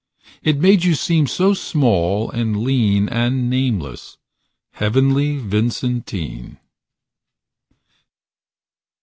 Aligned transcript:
It 0.41 0.57
made 0.59 0.83
you 0.83 0.95
seem 0.95 1.27
so 1.27 1.53
small 1.53 2.31
and 2.31 2.57
lean 2.63 3.07
And 3.07 3.51
nameless. 3.51 4.17
Heavenly 4.71 5.37
Vincentine 5.37 6.57